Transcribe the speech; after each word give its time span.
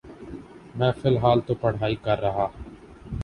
میں 0.75 0.91
فلحال 1.01 1.39
تو 1.47 1.53
پڑہائی 1.53 1.95
کر 1.95 2.19
رہا۔ 2.21 2.47